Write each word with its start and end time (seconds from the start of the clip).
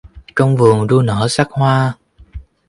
Trong 0.35 0.57
vườn 0.57 0.87
đua 0.87 1.01
nở 1.01 1.27
sắc 1.29 1.47
hoa 1.51 1.93